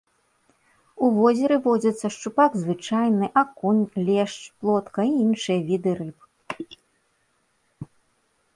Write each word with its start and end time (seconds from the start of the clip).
У 1.07 1.09
возеры 1.17 1.55
водзяцца 1.65 2.07
шчупак 2.15 2.51
звычайны, 2.61 3.25
акунь, 3.43 3.83
лешч, 4.09 4.39
плотка 4.63 5.01
і 5.13 5.15
іншыя 5.27 5.59
віды 5.71 5.97
рыб. 6.03 6.77